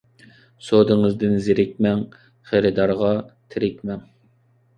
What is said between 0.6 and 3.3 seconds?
سودىڭىزدىن زېرىكمەڭ، خېرىدارغا